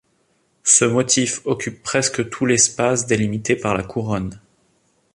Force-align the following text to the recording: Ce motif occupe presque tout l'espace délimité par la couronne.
Ce 0.63 0.83
motif 0.83 1.45
occupe 1.45 1.83
presque 1.83 2.27
tout 2.31 2.47
l'espace 2.47 3.05
délimité 3.05 3.55
par 3.55 3.75
la 3.75 3.83
couronne. 3.83 4.39